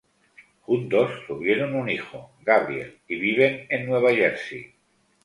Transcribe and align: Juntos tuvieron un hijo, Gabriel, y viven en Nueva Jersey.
Juntos 0.61 1.11
tuvieron 1.27 1.75
un 1.75 1.87
hijo, 1.87 2.31
Gabriel, 2.41 2.97
y 3.07 3.19
viven 3.19 3.67
en 3.69 3.85
Nueva 3.85 4.09
Jersey. 4.09 4.73